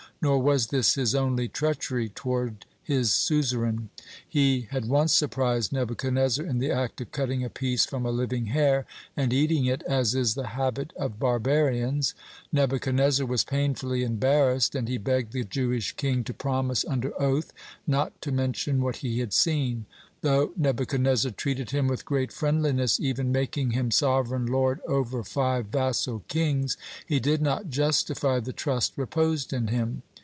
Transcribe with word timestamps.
Nor 0.23 0.37
was 0.37 0.67
this 0.67 0.93
his 0.93 1.15
only 1.15 1.47
treachery 1.47 2.07
toward 2.07 2.67
his 2.83 3.11
suzerain. 3.11 3.89
He 4.29 4.67
had 4.69 4.85
once 4.85 5.13
surprised 5.13 5.73
Nebuchadnezzar 5.73 6.45
in 6.45 6.59
the 6.59 6.69
act 6.69 7.01
of 7.01 7.11
cutting 7.11 7.43
a 7.43 7.49
piece 7.49 7.87
from 7.87 8.05
a 8.05 8.11
living 8.11 8.45
hare 8.45 8.85
and 9.17 9.33
eating 9.33 9.65
it, 9.65 9.81
as 9.81 10.13
is 10.13 10.35
the 10.35 10.49
habit 10.49 10.93
of 10.95 11.17
barbarians. 11.17 12.13
Nebuchadnezzar 12.53 13.25
was 13.25 13.43
painfully 13.43 14.03
embarrassed, 14.03 14.75
and 14.75 14.87
he 14.87 14.99
begged 14.99 15.33
the 15.33 15.43
Jewish 15.43 15.93
king 15.93 16.23
to 16.25 16.35
promise 16.35 16.85
under 16.87 17.19
oath 17.19 17.51
not 17.87 18.13
to 18.21 18.31
mention 18.31 18.83
what 18.83 18.97
he 18.97 19.21
had 19.21 19.33
seen. 19.33 19.87
Though 20.21 20.51
Nebuchadnezzar 20.55 21.31
treated 21.31 21.71
him 21.71 21.87
with 21.87 22.05
great 22.05 22.31
friendliness, 22.31 22.99
even 22.99 23.31
making 23.31 23.71
him 23.71 23.89
sovereign 23.89 24.45
lord 24.45 24.81
over 24.87 25.23
five 25.23 25.69
vassal 25.69 26.21
kings, 26.27 26.77
he 27.07 27.19
did 27.19 27.41
not 27.41 27.71
justify 27.71 28.39
the 28.39 28.53
trust 28.53 28.93
reposed 28.97 29.51
in 29.51 29.69
him. 29.69 30.03